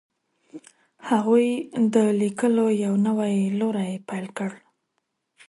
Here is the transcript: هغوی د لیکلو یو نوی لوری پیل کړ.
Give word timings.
هغوی 1.09 1.47
د 1.93 1.95
لیکلو 2.21 2.65
یو 2.83 2.93
نوی 3.07 3.35
لوری 3.59 3.91
پیل 4.07 4.25
کړ. 4.37 4.51